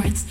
leave 0.00 0.29